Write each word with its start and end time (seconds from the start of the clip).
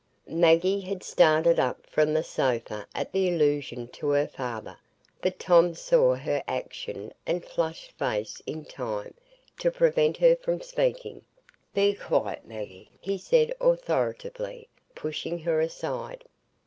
Maggie 0.25 0.79
had 0.81 1.03
started 1.03 1.59
up 1.59 1.85
from 1.85 2.15
the 2.15 2.23
sofa 2.23 2.87
at 2.95 3.11
the 3.11 3.29
allusion 3.29 3.87
to 3.89 4.09
her 4.09 4.27
father, 4.27 4.79
but 5.21 5.37
Tom 5.37 5.75
saw 5.75 6.15
her 6.15 6.41
action 6.47 7.13
and 7.27 7.45
flushed 7.45 7.91
face 7.99 8.41
in 8.47 8.65
time 8.65 9.13
to 9.59 9.69
prevent 9.69 10.17
her 10.17 10.35
from 10.35 10.59
speaking. 10.59 11.21
"Be 11.75 11.93
quiet, 11.93 12.47
Maggie," 12.47 12.89
he 12.99 13.19
said 13.19 13.53
authoritatively, 13.61 14.67
pushing 14.95 15.37
her 15.37 15.61
aside. 15.61 16.23